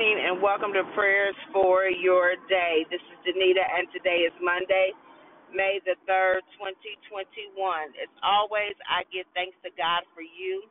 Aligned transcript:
and 0.00 0.40
welcome 0.40 0.72
to 0.72 0.88
prayers 0.96 1.36
for 1.52 1.84
your 1.84 2.32
day. 2.48 2.80
This 2.88 3.04
is 3.12 3.18
Danita, 3.28 3.60
and 3.60 3.84
today 3.92 4.24
is 4.24 4.32
Monday, 4.40 4.96
May 5.52 5.84
the 5.84 6.00
3rd, 6.08 6.40
2021. 6.56 7.52
As 8.00 8.08
always, 8.24 8.72
I 8.88 9.04
give 9.12 9.28
thanks 9.36 9.52
to 9.60 9.68
God 9.76 10.08
for 10.16 10.24
you, 10.24 10.64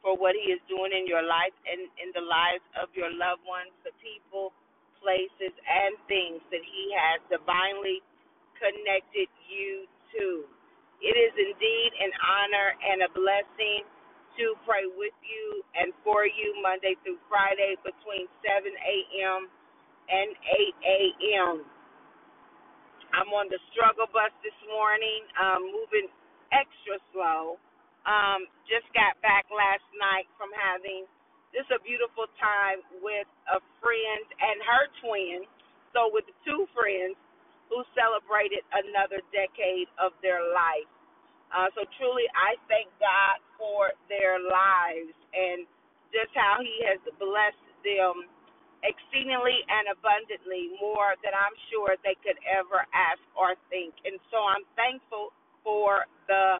for 0.00 0.16
what 0.16 0.32
He 0.32 0.48
is 0.48 0.60
doing 0.72 0.88
in 0.88 1.04
your 1.04 1.20
life 1.20 1.52
and 1.68 1.84
in 2.00 2.16
the 2.16 2.24
lives 2.24 2.64
of 2.80 2.88
your 2.96 3.12
loved 3.12 3.44
ones, 3.44 3.76
the 3.84 3.92
people, 4.00 4.56
places, 5.04 5.52
and 5.52 5.92
things 6.08 6.40
that 6.48 6.64
He 6.64 6.84
has 6.96 7.20
divinely 7.28 8.00
connected 8.56 9.28
you 9.52 9.84
to. 10.16 10.48
It 11.04 11.12
is 11.12 11.34
indeed 11.36 11.90
an 12.00 12.12
honor 12.24 12.68
and 12.88 13.04
a 13.04 13.10
blessing 13.12 13.84
to 14.38 14.56
pray 14.66 14.86
with 14.96 15.14
you 15.24 15.62
and 15.76 15.92
for 16.04 16.24
you 16.26 16.54
Monday 16.62 16.96
through 17.04 17.18
Friday 17.28 17.76
between 17.84 18.28
7 18.44 18.64
a.m. 18.68 19.48
and 20.10 20.30
8 20.32 20.74
a.m. 20.84 21.56
I'm 23.14 23.30
on 23.36 23.52
the 23.52 23.60
struggle 23.74 24.08
bus 24.10 24.32
this 24.42 24.56
morning, 24.72 25.22
um, 25.38 25.62
moving 25.70 26.08
extra 26.50 26.98
slow. 27.12 27.60
Um, 28.08 28.48
just 28.66 28.88
got 28.96 29.14
back 29.22 29.46
last 29.52 29.84
night 29.98 30.26
from 30.40 30.50
having 30.56 31.06
just 31.54 31.70
a 31.74 31.80
beautiful 31.84 32.26
time 32.40 32.82
with 33.04 33.28
a 33.52 33.60
friend 33.82 34.24
and 34.40 34.58
her 34.64 34.84
twin. 35.04 35.38
So, 35.94 36.10
with 36.12 36.26
two 36.44 36.66
friends 36.74 37.16
who 37.70 37.82
celebrated 37.96 38.66
another 38.74 39.22
decade 39.32 39.88
of 40.02 40.12
their 40.22 40.42
life. 40.52 40.90
Uh, 41.52 41.68
so 41.76 41.84
truly, 42.00 42.26
I 42.34 42.56
thank 42.66 42.88
God 42.98 43.38
for 43.62 43.94
their 44.10 44.42
lives 44.42 45.14
and 45.30 45.70
just 46.10 46.34
how 46.34 46.58
He 46.58 46.82
has 46.90 46.98
blessed 47.22 47.68
them 47.86 48.26
exceedingly 48.82 49.62
and 49.70 49.94
abundantly 49.94 50.74
more 50.82 51.14
than 51.22 51.30
I'm 51.38 51.54
sure 51.70 51.94
they 52.02 52.18
could 52.26 52.38
ever 52.50 52.82
ask 52.90 53.22
or 53.38 53.54
think. 53.70 53.94
And 54.02 54.18
so 54.34 54.42
I'm 54.42 54.66
thankful 54.74 55.30
for 55.62 56.02
the 56.26 56.58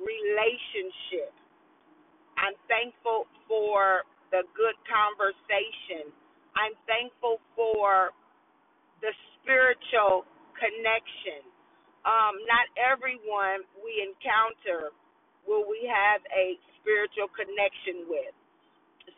relationship. 0.00 1.36
I'm 2.40 2.56
thankful 2.72 3.28
for 3.44 4.08
the 4.32 4.48
good 4.56 4.76
conversation. 4.88 6.08
I'm 6.56 6.72
thankful 6.88 7.44
for 7.52 8.16
the 9.04 9.12
spiritual 9.40 10.24
connection 10.56 11.44
um, 12.08 12.40
not 12.48 12.64
everyone 12.80 13.66
we 13.84 14.00
encounter 14.00 14.96
will 15.48 15.64
we 15.66 15.88
have 15.88 16.22
a 16.30 16.60
spiritual 16.80 17.32
connection 17.32 18.06
with. 18.12 18.34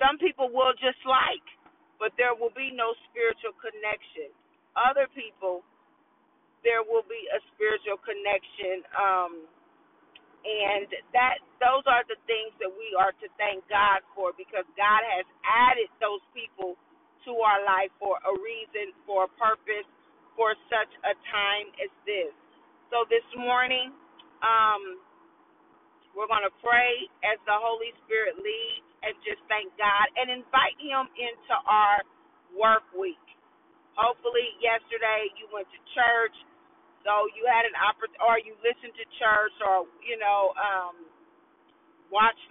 Some 0.00 0.19
people 0.19 0.50
will 0.53 0.75
just 0.78 1.00
like, 1.06 1.45
but 2.00 2.14
there 2.19 2.34
will 2.36 2.55
be 2.55 2.70
no 2.75 2.95
spiritual 3.11 3.55
connection. 3.61 4.33
Other 4.78 5.06
people, 5.12 5.62
there 6.64 6.83
will 6.86 7.06
be 7.08 7.23
a 7.33 7.41
spiritual 7.55 8.01
connection. 8.03 8.84
Um, 8.97 9.47
and 10.47 10.86
that 11.17 11.42
those 11.58 11.83
are 11.91 12.06
the 12.06 12.19
things 12.31 12.55
that 12.62 12.70
we 12.70 12.95
are 12.95 13.12
to 13.19 13.28
thank 13.41 13.67
God 13.67 14.05
for 14.14 14.31
because 14.39 14.67
God 14.78 15.03
has 15.03 15.27
added 15.42 15.91
those 15.98 16.23
people 16.36 16.78
to 17.27 17.33
our 17.42 17.61
life 17.67 17.91
for 17.98 18.17
a 18.23 18.33
reason, 18.39 18.95
for 19.05 19.27
a 19.27 19.33
purpose, 19.41 19.89
for 20.39 20.55
such 20.70 20.92
a 21.03 21.14
time 21.34 21.69
as 21.83 21.91
this. 22.06 22.31
So 22.95 23.05
this 23.11 23.27
morning, 23.34 23.91
um, 24.47 25.03
we're 26.16 26.30
going 26.30 26.47
to 26.47 26.55
pray 26.62 27.08
as 27.27 27.39
the 27.47 27.56
Holy 27.56 27.92
Spirit 28.06 28.39
leads 28.41 28.86
and 29.05 29.14
just 29.25 29.41
thank 29.50 29.70
God 29.80 30.06
and 30.19 30.30
invite 30.33 30.77
Him 30.80 31.08
into 31.19 31.55
our 31.69 32.02
work 32.56 32.86
week. 32.97 33.20
Hopefully, 33.98 34.47
yesterday 34.62 35.30
you 35.39 35.48
went 35.52 35.69
to 35.72 35.80
church, 35.97 36.36
so 37.06 37.28
you 37.36 37.44
had 37.48 37.67
an 37.69 37.77
opportunity, 37.78 38.22
or 38.25 38.36
you 38.42 38.55
listened 38.62 38.95
to 38.96 39.07
church, 39.20 39.57
or 39.64 39.89
you 40.05 40.17
know, 40.20 40.52
um, 40.58 40.96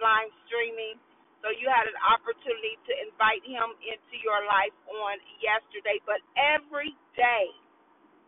live 0.02 0.32
streaming. 0.48 0.98
So 1.46 1.54
you 1.54 1.70
had 1.70 1.86
an 1.88 2.00
opportunity 2.02 2.76
to 2.90 2.94
invite 3.08 3.44
Him 3.46 3.76
into 3.86 4.16
your 4.24 4.42
life 4.50 4.76
on 4.90 5.20
yesterday. 5.42 6.00
But 6.08 6.22
every 6.38 6.96
day, 7.16 7.52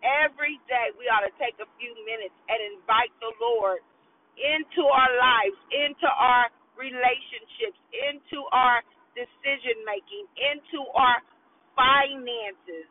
Every 0.05 0.61
day 0.69 0.93
we 1.01 1.09
ought 1.09 1.25
to 1.25 1.33
take 1.41 1.57
a 1.63 1.69
few 1.81 1.93
minutes 2.05 2.35
and 2.49 2.59
invite 2.77 3.13
the 3.23 3.33
Lord 3.41 3.81
into 4.39 4.83
our 4.87 5.11
lives, 5.17 5.57
into 5.71 6.07
our 6.07 6.47
relationships, 6.79 7.77
into 7.93 8.43
our 8.51 8.81
decision 9.17 9.77
making, 9.85 10.25
into 10.39 10.87
our 10.95 11.19
finances. 11.75 12.87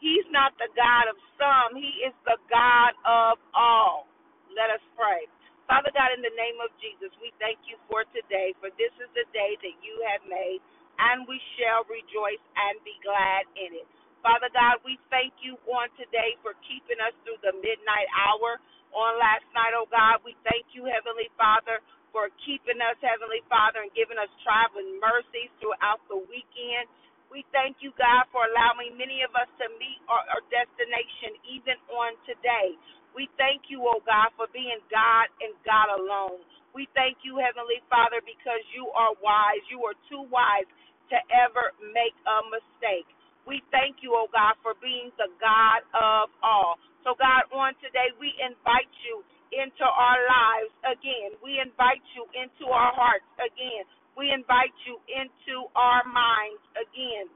He's 0.00 0.26
not 0.32 0.56
the 0.56 0.70
God 0.74 1.12
of 1.12 1.16
some, 1.36 1.76
He 1.76 2.04
is 2.06 2.16
the 2.24 2.40
God 2.48 2.92
of 3.04 3.36
all. 3.52 4.08
Let 4.56 4.72
us 4.72 4.82
pray. 4.96 5.28
Father 5.68 5.92
God, 5.94 6.10
in 6.16 6.24
the 6.24 6.34
name 6.34 6.58
of 6.64 6.72
Jesus, 6.82 7.14
we 7.22 7.30
thank 7.38 7.62
you 7.68 7.78
for 7.86 8.02
today, 8.10 8.56
for 8.58 8.72
this 8.74 8.90
is 8.98 9.10
the 9.14 9.28
day 9.30 9.54
that 9.60 9.76
you 9.84 9.94
have 10.10 10.24
made, 10.26 10.58
and 10.98 11.28
we 11.30 11.38
shall 11.54 11.86
rejoice 11.86 12.42
and 12.58 12.74
be 12.82 12.96
glad 13.06 13.46
in 13.54 13.78
it. 13.78 13.88
Father 14.24 14.50
God, 14.54 14.80
we 14.86 14.98
thank 15.12 15.34
you 15.44 15.58
on 15.70 15.90
today 16.00 16.36
for 16.42 16.56
keeping 16.66 16.98
us 17.02 17.14
through 17.24 17.40
the 17.44 17.54
midnight 17.60 18.08
hour 18.16 18.58
on 18.96 19.18
last 19.20 19.46
night, 19.54 19.76
oh 19.76 19.86
God. 19.90 20.22
We 20.26 20.34
thank 20.46 20.72
you, 20.74 20.88
Heavenly 20.88 21.28
Father, 21.38 21.84
for 22.14 22.32
keeping 22.46 22.80
us, 22.80 22.96
Heavenly 23.04 23.44
Father, 23.52 23.84
and 23.84 23.92
giving 23.94 24.18
us 24.18 24.30
traveling 24.42 24.98
mercies 25.02 25.52
throughout 25.62 26.02
the 26.10 26.18
weekend. 26.30 26.88
We 27.30 27.44
thank 27.52 27.82
you, 27.84 27.92
God, 28.00 28.26
for 28.32 28.46
allowing 28.48 28.96
many 28.96 29.20
of 29.26 29.34
us 29.36 29.50
to 29.60 29.66
meet 29.76 30.00
our, 30.08 30.24
our 30.34 30.44
destination 30.48 31.36
even 31.46 31.76
on 31.92 32.16
today. 32.26 32.78
We 33.14 33.28
thank 33.36 33.68
you, 33.68 33.84
oh 33.84 34.00
God, 34.06 34.32
for 34.38 34.48
being 34.54 34.80
God 34.90 35.28
and 35.44 35.52
God 35.68 35.92
alone. 35.94 36.42
We 36.74 36.88
thank 36.96 37.22
you, 37.26 37.38
Heavenly 37.40 37.82
Father, 37.92 38.22
because 38.24 38.62
you 38.74 38.88
are 38.96 39.14
wise. 39.20 39.62
You 39.72 39.82
are 39.88 39.96
too 40.08 40.24
wise 40.30 40.68
to 41.12 41.18
ever 41.32 41.72
make 41.94 42.16
a 42.28 42.38
mistake. 42.52 43.08
We 43.46 43.62
thank 43.72 44.02
you, 44.04 44.16
oh 44.16 44.28
God, 44.32 44.56
for 44.64 44.74
being 44.82 45.12
the 45.16 45.30
God 45.40 45.80
of 45.96 46.30
all. 46.42 46.76
So, 47.06 47.16
God, 47.16 47.48
on 47.54 47.74
today, 47.80 48.12
we 48.20 48.34
invite 48.40 48.90
you 49.06 49.22
into 49.54 49.86
our 49.86 50.20
lives 50.26 50.72
again. 50.84 51.38
We 51.40 51.60
invite 51.62 52.04
you 52.16 52.26
into 52.36 52.70
our 52.72 52.92
hearts 52.94 53.26
again. 53.40 53.86
We 54.18 54.32
invite 54.34 54.74
you 54.84 55.00
into 55.08 55.70
our 55.78 56.04
minds 56.08 56.62
again. 56.76 57.30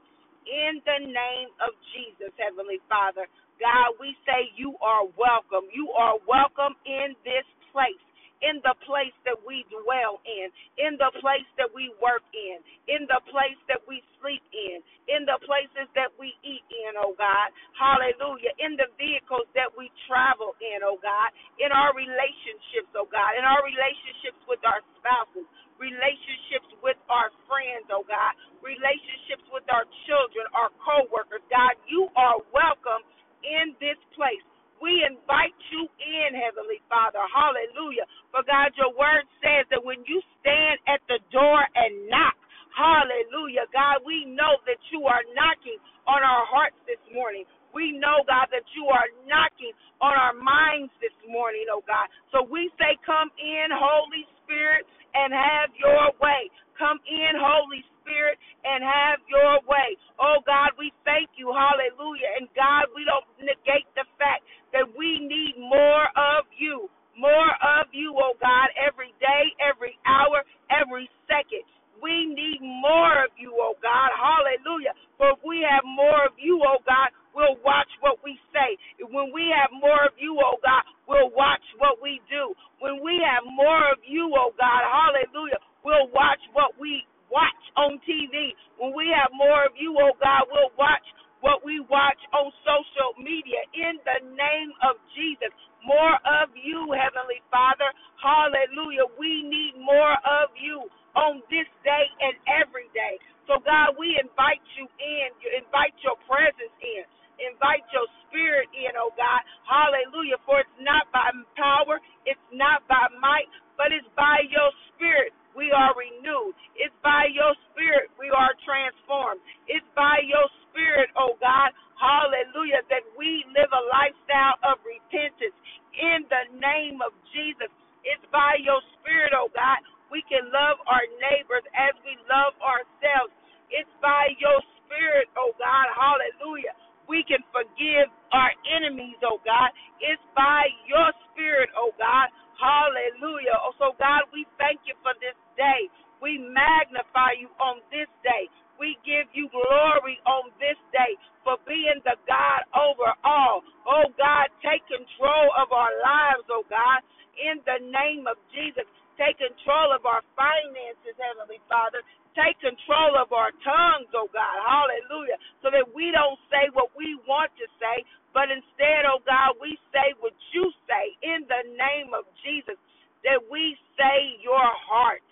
In 0.45 0.83
the 0.85 0.99
name 1.07 1.49
of 1.63 1.73
Jesus, 1.95 2.33
Heavenly 2.37 2.79
Father, 2.91 3.25
God, 3.61 3.95
we 3.97 4.13
say 4.27 4.51
you 4.59 4.75
are 4.83 5.07
welcome. 5.17 5.65
You 5.73 5.89
are 5.97 6.19
welcome 6.27 6.75
in 6.85 7.15
this 7.25 7.47
place 7.73 8.01
in 8.45 8.61
the 8.63 8.75
place 8.85 9.15
that 9.25 9.37
we 9.43 9.65
dwell 9.73 10.21
in, 10.25 10.49
in 10.77 10.95
the 11.01 11.11
place 11.21 11.47
that 11.57 11.71
we 11.73 11.89
work 11.99 12.25
in, 12.33 12.61
in 12.91 13.09
the 13.09 13.21
place 13.33 13.57
that 13.71 13.81
we 13.89 14.01
sleep 14.21 14.43
in, 14.53 14.81
in 15.09 15.25
the 15.25 15.39
places 15.43 15.89
that 15.97 16.13
we 16.21 16.33
eat 16.45 16.65
in, 16.69 16.93
oh 17.01 17.17
God. 17.17 17.49
Hallelujah. 17.75 18.53
In 18.61 18.77
the 18.77 18.89
vehicles 19.01 19.49
that 19.57 19.71
we 19.73 19.89
travel 20.07 20.55
in, 20.61 20.85
oh 20.85 21.01
God. 21.01 21.29
In 21.61 21.73
our 21.73 21.93
relationships, 21.97 22.91
oh 22.95 23.09
God. 23.09 23.37
In 23.37 23.45
our 23.45 23.61
relationships 23.65 24.39
with 24.47 24.61
our 24.65 24.81
spouses, 25.01 25.47
relationships 25.81 26.69
with 26.85 26.99
our 27.09 27.33
friends, 27.49 27.89
oh 27.91 28.05
God. 28.05 28.33
Relationships 28.63 29.45
with 29.51 29.65
our 29.73 29.85
children, 30.07 30.45
our 30.55 30.71
co 30.81 31.09
workers. 31.11 31.43
God, 31.49 31.75
you 31.89 32.09
are 32.17 32.39
welcome 32.53 33.03
in 33.45 33.75
this 33.81 33.99
place. 34.15 34.43
We 34.81 35.03
invite 35.05 35.57
you 35.73 35.89
in, 35.99 36.37
Heavenly 36.37 36.81
Father. 36.89 37.21
Hallelujah. 37.33 38.05
For 38.31 38.43
God, 38.47 38.73
your 38.77 38.93
word 38.95 39.25
says 39.43 39.65
that 39.71 39.83
when 39.83 40.03
you 40.07 40.21
stand 40.41 40.79
at 40.89 41.01
the 41.09 41.19
door 41.33 41.61
and 41.75 42.09
knock, 42.11 42.37
hallelujah, 42.75 43.67
God, 43.73 44.03
we 44.05 44.25
know 44.29 44.59
that 44.69 44.79
you 44.93 45.05
are 45.09 45.23
knocking 45.35 45.79
on 46.07 46.21
our 46.23 46.45
hearts 46.47 46.77
this 46.85 47.01
morning. 47.15 47.47
We 47.71 47.95
know, 47.95 48.27
God, 48.27 48.51
that 48.51 48.67
you 48.75 48.91
are 48.91 49.07
knocking 49.31 49.71
on 50.03 50.15
our 50.19 50.35
minds 50.35 50.91
this 50.99 51.15
morning, 51.29 51.65
oh 51.71 51.83
God. 51.87 52.11
So 52.35 52.43
we 52.43 52.67
say, 52.75 52.99
Come 53.07 53.31
in, 53.39 53.71
Holy 53.71 54.27
Spirit, 54.43 54.83
and 55.15 55.31
have 55.31 55.71
your 55.79 56.11
way. 56.19 56.51
Come 56.75 56.99
in, 57.07 57.39
Holy 57.39 57.81
Spirit, 58.03 58.37
and 58.67 58.83
have 58.83 59.23
your 59.31 59.63
way. 59.69 59.95
Oh 60.19 60.43
God, 60.45 60.75
we 60.79 60.91
thank 61.07 61.31
you. 61.39 61.55
Hallelujah. 61.55 62.35
And 62.41 62.51
God, 62.57 62.91
we 62.95 63.07
don't 63.07 63.27
negate 63.39 63.87
the 63.95 64.05
fact 64.19 64.43
that 64.73 64.87
we 64.99 65.23
need 65.23 65.55
more 65.59 66.07
of 66.19 66.45
you. 66.59 66.91
More 67.17 67.53
of 67.79 67.87
you, 67.95 68.13
oh 68.19 68.35
God, 68.43 68.69
every 68.75 69.15
day, 69.23 69.55
every 69.63 69.97
hour, 70.05 70.43
every 70.69 71.09
second. 71.31 71.63
We 72.03 72.29
need 72.29 72.61
more 72.61 73.25
of 73.25 73.31
you, 73.39 73.55
oh 73.57 73.73
God. 73.81 74.11
Hallelujah. 74.13 74.93
For 75.17 75.33
if 75.33 75.41
we 75.41 75.65
have 75.65 75.83
more 75.87 76.27
of 76.29 76.35
you, 76.37 76.61
oh 76.61 76.83
God, 76.85 77.09
we'll 77.33 77.57
watch 77.65 77.89
what 78.05 78.21
we 78.23 78.37
say. 78.53 78.77
When 79.09 79.33
we 79.33 79.49
have 79.55 79.73
more 79.73 80.05
of 80.05 80.13
you, 80.21 80.37
oh 80.37 80.59
God, 80.61 80.83
we'll 81.09 81.33
watch 81.33 81.63
what 81.81 82.03
we 82.03 82.21
do. 82.29 82.53
When 82.83 83.01
we 83.01 83.17
have 83.25 83.43
more 83.49 83.81
of 83.91 83.99
you, 84.05 84.29
oh 84.37 84.53
God, 84.59 84.83
hallelujah, 84.85 85.59
we'll 85.83 86.11
watch 86.13 86.41
what 86.53 86.77
we 86.77 87.01
watch 87.33 87.63
on 87.77 87.97
TV. 88.05 88.53
When 88.77 88.93
we 88.93 89.09
have 89.15 89.33
more 89.33 89.65
of 89.65 89.73
you, 89.79 89.95
oh 89.97 90.13
God, 90.21 90.45
we'll 90.51 90.75
watch 90.77 91.05
what 91.41 91.65
we 91.65 91.81
watch 91.89 92.19
on 92.35 92.51
social 92.75 93.15
media 93.23 93.63
in 93.75 93.99
the 94.03 94.19
name 94.35 94.71
of 94.83 94.99
Jesus. 95.15 95.51
More 95.85 96.17
of 96.27 96.51
you, 96.57 96.91
Heavenly 96.91 97.39
Father. 97.53 97.87
Hallelujah. 98.19 99.07
We 99.15 99.45
need 99.47 99.79
more 99.79 100.15
of 100.27 100.51
you 100.59 100.89
on 101.15 101.39
this 101.47 101.69
day 101.87 102.05
and 102.19 102.35
every 102.49 102.91
day. 102.91 103.21
So, 103.47 103.61
God, 103.63 103.95
we 103.95 104.17
invite 104.19 104.63
you 104.75 104.89
in. 104.99 105.27
You 105.39 105.49
invite 105.61 105.95
your 106.03 106.17
presence 106.27 106.75
in. 106.83 107.03
Invite 107.39 107.85
your 107.91 108.07
spirit 108.27 108.71
in, 108.71 108.95
oh 108.95 109.11
God. 109.19 109.41
Hallelujah. 109.67 110.39
For 110.47 110.63
it's 110.63 110.79
not 110.79 111.09
by 111.11 111.27
power, 111.59 111.99
it's 112.23 112.47
not 112.55 112.87
by 112.87 113.11
might, 113.19 113.51
but 113.75 113.91
it's 113.91 114.07
by 114.15 114.39
your 114.47 114.71
spirit 114.95 115.35
we 115.55 115.71
are 115.75 115.91
renewed. 115.99 116.55
It's 116.79 116.95
by 117.03 117.27
your 117.35 117.51
spirit 117.71 118.07
we 118.19 118.31
are 118.31 118.55
transformed. 118.63 119.43
It's 119.67 119.85
by 119.95 120.23
your 120.23 120.47
spirit, 120.71 121.11
oh 121.19 121.35
God. 121.43 121.75
Hallelujah. 121.99 122.85
That 122.87 123.03
we 123.17 123.45
live 123.55 123.71
a 123.71 123.83
lifestyle 123.91 124.59
of 124.67 124.79
repentance 124.85 125.57
in 125.97 126.27
the 126.29 126.43
name 126.59 127.01
of 127.03 127.15
Jesus. 127.35 127.71
It's 128.05 128.23
by 128.31 128.59
your 128.61 128.79
spirit, 128.99 129.33
oh 129.35 129.49
God. 129.53 129.81
We 130.13 130.23
can 130.29 130.47
love 130.53 130.79
our 130.87 131.05
neighbors 131.19 131.65
as 131.75 131.95
we 132.05 132.15
love 132.29 132.55
ourselves. 132.63 133.33
It's 133.73 133.91
by 134.03 134.31
your 134.39 134.59
spirit, 134.85 135.27
oh 135.39 135.55
God. 135.59 135.87
Hallelujah 135.95 136.73
we 137.09 137.23
can 137.23 137.41
forgive 137.53 138.11
our 138.33 138.51
enemies, 138.67 139.17
oh 139.23 139.39
God. 139.45 139.71
It's 140.01 140.21
by 140.35 140.67
your 140.89 141.13
spirit, 141.31 141.69
oh 141.77 141.93
God. 141.97 142.29
Hallelujah. 142.59 143.55
Oh, 143.63 143.73
so, 143.79 143.95
God, 143.97 144.27
we 144.35 144.43
thank 144.59 144.83
you 144.85 144.93
for 145.05 145.15
this 145.23 145.37
day. 145.55 145.87
We 146.21 146.37
magnify 146.37 147.39
you 147.39 147.49
on 147.57 147.79
this 147.89 148.09
day. 148.21 148.51
We 148.79 148.97
give 149.07 149.27
you 149.33 149.49
glory 149.51 150.19
on 150.27 150.51
this 150.61 150.77
day 150.93 151.15
for 151.43 151.57
being 151.67 151.99
the 152.05 152.17
God 152.27 152.61
over 152.75 153.13
all. 153.25 153.63
Oh 153.87 154.07
God, 154.19 154.47
take 154.61 154.85
control 154.87 155.47
of 155.57 155.71
our 155.73 155.93
lives, 156.03 156.45
oh 156.51 156.65
God, 156.69 157.01
in 157.39 157.61
the 157.65 157.79
name 157.91 158.27
of 158.27 158.37
Jesus. 158.53 158.85
Take 159.19 159.39
control 159.39 159.95
of 159.95 160.05
our 160.05 160.21
finances, 160.35 161.15
Heavenly 161.17 161.61
Father. 161.71 162.03
Take 162.35 162.59
control 162.61 163.17
of 163.19 163.31
our 163.33 163.51
tongues, 163.65 164.11
oh 164.15 164.29
God. 164.31 164.57
Hallelujah. 164.63 165.39
So 165.63 165.71
that 165.71 165.87
we 165.95 166.11
don't 166.13 166.39
say 166.51 166.69
what 166.75 166.91
we 166.95 167.17
want 167.25 167.51
to 167.59 167.67
say, 167.81 168.03
but 168.35 168.51
instead, 168.51 169.07
oh 169.09 169.23
God, 169.25 169.57
we 169.59 169.79
say 169.95 170.13
what 170.21 170.35
you 170.53 170.69
say 170.85 171.15
in 171.23 171.47
the 171.47 171.63
name 171.75 172.13
of 172.13 172.27
Jesus. 172.45 172.77
That 173.25 173.41
we 173.51 173.75
say 173.97 174.37
your 174.43 174.63
heart. 174.87 175.23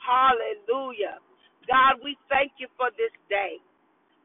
Hallelujah. 0.00 1.20
God, 1.68 2.00
we 2.04 2.18
thank 2.32 2.52
you 2.58 2.68
for 2.76 2.90
this 2.98 3.14
day. 3.30 3.60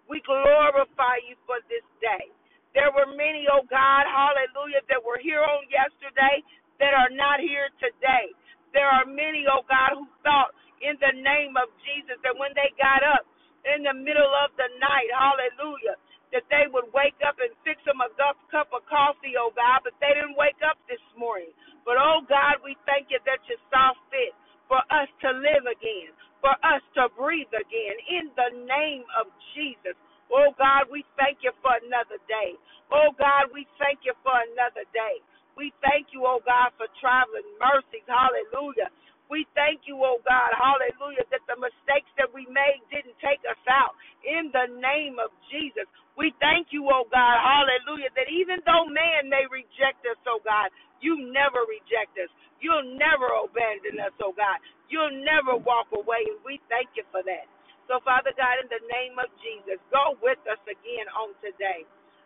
We 0.10 0.24
glorify 0.26 1.20
you 1.28 1.36
for 1.46 1.60
this 1.70 1.84
day. 2.00 2.32
There 2.74 2.90
were 2.96 3.10
many, 3.12 3.46
oh 3.52 3.68
God, 3.68 4.08
hallelujah, 4.08 4.82
that 4.88 5.04
were 5.04 5.20
here 5.20 5.44
on 5.44 5.68
yesterday 5.68 6.42
that 6.80 6.96
are 6.96 7.12
not 7.12 7.44
here 7.44 7.68
today. 7.84 8.32
There 8.72 8.88
are 8.88 9.04
many, 9.06 9.44
oh 9.52 9.68
God, 9.68 10.00
who 10.00 10.08
thought 10.24 10.56
in 10.80 10.96
the 11.04 11.14
name 11.20 11.60
of 11.60 11.68
Jesus 11.84 12.16
that 12.24 12.38
when 12.40 12.56
they 12.56 12.72
got 12.80 13.04
up 13.04 13.28
in 13.68 13.84
the 13.84 13.94
middle 13.98 14.32
of 14.48 14.56
the 14.56 14.72
night, 14.80 15.12
hallelujah, 15.12 16.00
that 16.32 16.48
they 16.48 16.72
would 16.72 16.88
wake 16.96 17.20
up 17.28 17.36
and 17.44 17.52
fix 17.68 17.84
them 17.84 18.00
a 18.00 18.10
cup 18.56 18.72
of 18.72 18.88
coffee, 18.88 19.36
oh 19.36 19.52
God, 19.52 19.84
but 19.84 19.94
they 20.00 20.16
didn't 20.16 20.40
wake 20.40 20.62
up 20.64 20.80
this 20.88 21.04
morning. 21.20 21.52
But 21.84 22.00
oh 22.00 22.24
God, 22.32 22.64
we 22.64 22.80
thank 22.88 23.12
you 23.12 23.20
that 23.28 23.44
you 23.52 23.60
saw 23.68 23.92
fit 24.16 24.32
for 24.72 24.80
us 24.94 25.12
to 25.28 25.30
live 25.36 25.68
again, 25.68 26.16
for 26.44 26.54
us 26.68 26.84
to 27.00 27.10
breathe 27.16 27.52
again 27.56 27.98
in 28.12 28.26
the 28.36 28.52
name 28.68 29.08
of 29.18 29.32
Jesus. 29.56 29.96
Oh 30.34 30.52
God, 30.60 30.92
we 30.92 31.08
thank 31.18 31.42
you 31.46 31.54
for 31.64 31.74
another 31.88 32.20
day. 32.28 32.60
Oh 32.92 33.16
God, 33.18 33.50
we 33.56 33.66
thank 33.80 34.04
you 34.04 34.14
for 34.22 34.36
another 34.54 34.86
day. 34.94 35.24
We 35.58 35.74
thank 35.82 36.12
you, 36.14 36.28
oh 36.28 36.44
God, 36.44 36.76
for 36.78 36.92
traveling 37.00 37.48
mercies. 37.62 38.06
Hallelujah. 38.10 38.92
We 39.34 39.50
thank 39.58 39.90
you, 39.90 39.98
oh 40.06 40.22
God, 40.22 40.54
hallelujah, 40.54 41.26
that 41.34 41.42
the 41.50 41.58
mistakes 41.58 42.12
that 42.22 42.30
we 42.30 42.46
made 42.54 42.86
didn't 42.94 43.18
take 43.26 43.42
us 43.50 43.60
out. 43.66 43.98
In 44.22 44.54
the 44.54 44.70
name 44.78 45.18
of 45.18 45.34
Jesus. 45.50 45.90
We 46.22 46.38
thank 46.38 46.70
you, 46.70 46.86
oh 46.94 47.10
God, 47.10 47.38
hallelujah, 47.42 48.14
that 48.14 48.30
even 48.30 48.62
though 48.70 48.86
man 48.94 49.34
may 49.34 49.50
reject 49.50 50.06
us, 50.06 50.20
oh 50.30 50.40
God, 50.46 50.70
you 51.02 51.18
never 51.34 51.66
reject 51.66 52.14
us. 52.22 52.30
You'll 52.62 52.96
never 53.02 53.28
abandon 53.42 53.98
us, 54.06 54.14
oh 54.22 54.38
God. 54.38 54.62
You'll 54.94 55.18
never 55.26 55.58
walk 55.58 55.90
away, 55.98 56.22
and 56.30 56.40
we 56.46 56.62
thank 56.70 56.94
you 56.96 57.04
for 57.10 57.26
that. 57.26 57.50
So, 57.90 58.00
Father 58.06 58.32
God, 58.38 58.62
in 58.62 58.70
the 58.70 58.84
name 58.92 59.18
of 59.20 59.30
Jesus, 59.42 59.82
go 59.92 60.16
with 60.22 60.40
us 60.50 60.62
again 60.70 61.08
on 61.18 61.34
today 61.44 61.86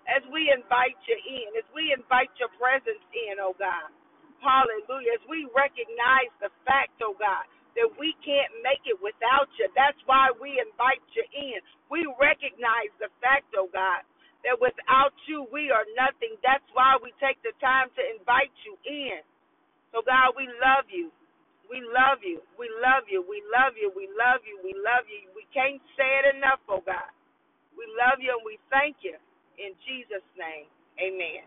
as 0.10 0.24
we 0.34 0.50
invite 0.54 0.98
you 1.10 1.18
in, 1.18 1.48
as 1.60 1.68
we 1.76 1.94
invite 1.94 2.32
your 2.42 2.52
presence 2.58 3.02
in, 3.14 3.40
oh 3.42 3.56
God. 3.58 3.90
Hallelujah. 4.44 5.18
As 5.20 5.26
we 5.30 5.48
recognize 5.56 6.32
the 6.42 6.52
fact, 6.66 6.98
oh 7.04 7.16
God, 7.20 7.46
that 7.78 7.90
we 8.00 8.16
can't 8.26 8.52
make 8.66 8.84
it 8.90 8.98
without 9.02 9.50
you. 9.60 9.70
That's 9.76 10.00
why 10.08 10.32
we 10.42 10.58
invite 10.60 11.04
you 11.16 11.26
in. 11.34 11.60
We 11.92 12.06
recognize 12.20 12.92
the 13.02 13.12
fact, 13.22 13.50
oh 13.58 13.70
God, 13.72 14.04
that 14.48 14.58
without 14.60 15.16
you 15.30 15.48
we 15.54 15.72
are 15.72 15.86
nothing. 15.98 16.38
That's 16.46 16.66
why 16.74 16.98
we 17.02 17.14
take 17.22 17.40
the 17.44 17.54
time 17.62 17.90
to 17.98 18.04
invite 18.18 18.54
you 18.66 18.76
in. 18.88 19.22
So, 19.94 20.04
God, 20.04 20.36
we 20.36 20.48
love 20.60 20.88
you. 20.92 21.12
We 21.72 21.84
love 21.84 22.24
you. 22.24 22.40
We 22.60 22.72
love 22.80 23.08
you. 23.12 23.24
We 23.28 23.44
love 23.52 23.76
you. 23.76 23.92
We 23.96 24.08
love 24.16 24.42
you. 24.48 24.56
We 24.64 24.74
love 24.76 25.06
you. 25.12 25.28
We 25.36 25.44
can't 25.52 25.84
say 26.00 26.10
it 26.24 26.38
enough, 26.38 26.64
oh 26.72 26.84
God. 26.86 27.12
We 27.78 27.86
love 27.98 28.20
you 28.22 28.32
and 28.36 28.46
we 28.46 28.60
thank 28.72 28.98
you. 29.04 29.18
In 29.60 29.74
Jesus' 29.88 30.26
name, 30.38 30.68
amen. 31.02 31.46